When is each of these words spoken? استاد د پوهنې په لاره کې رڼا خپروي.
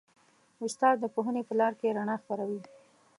استاد 0.65 0.95
د 0.99 1.05
پوهنې 1.15 1.41
په 1.47 1.53
لاره 1.59 1.77
کې 1.79 1.95
رڼا 1.97 2.15
خپروي. 2.21 2.61